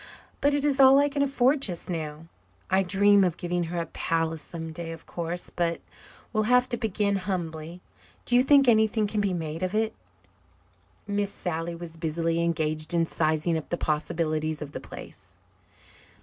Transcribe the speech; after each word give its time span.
But 0.41 0.55
it 0.55 0.65
is 0.65 0.79
all 0.79 0.97
I 0.97 1.09
can 1.09 1.21
afford 1.21 1.61
just 1.61 1.87
now. 1.87 2.25
I 2.71 2.81
dream 2.81 3.23
of 3.23 3.37
giving 3.37 3.65
her 3.65 3.77
a 3.77 3.85
palace 3.85 4.41
some 4.41 4.71
day, 4.71 4.91
of 4.91 5.05
course. 5.05 5.51
But 5.55 5.79
we'll 6.33 6.45
have 6.49 6.67
to 6.69 6.75
begin 6.77 7.17
humbly. 7.17 7.81
Do 8.25 8.35
you 8.35 8.41
think 8.41 8.67
anything 8.67 9.05
can 9.05 9.21
be 9.21 9.31
made 9.31 9.61
of 9.61 9.75
it?" 9.75 9.93
Miss 11.05 11.31
Sally 11.31 11.75
was 11.75 11.97
busily 11.97 12.41
engaged 12.41 12.95
in 12.95 13.05
sizing 13.05 13.55
up 13.59 13.69
the 13.69 13.77
possibilities 13.77 14.59
of 14.59 14.71
the 14.71 14.79
place. 14.79 15.35